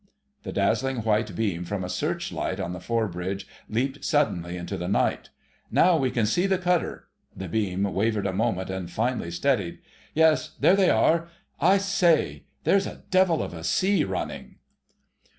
The 0.41 0.51
dazzling 0.51 1.03
white 1.03 1.35
beam 1.35 1.63
from 1.63 1.83
a 1.83 1.87
search 1.87 2.31
light 2.31 2.59
on 2.59 2.73
the 2.73 2.79
fore 2.79 3.07
bridge 3.07 3.45
leaped 3.69 4.03
suddenly 4.03 4.57
into 4.57 4.75
the 4.75 4.87
night. 4.87 5.29
"Now 5.69 5.95
we 5.95 6.09
can 6.09 6.25
see 6.25 6.47
the 6.47 6.57
cutter—" 6.57 7.07
the 7.35 7.47
beam 7.47 7.83
wavered 7.83 8.25
a 8.25 8.33
moment 8.33 8.71
and 8.71 8.89
finally 8.89 9.29
steadied. 9.29 9.77
"Yes, 10.15 10.55
there 10.59 10.75
they 10.75 10.89
are.... 10.89 11.27
I 11.59 11.77
say, 11.77 12.45
there's 12.63 12.87
a 12.87 13.03
devil 13.11 13.43
of 13.43 13.53
a 13.53 13.63
sea 13.63 14.03
running." 14.03 14.55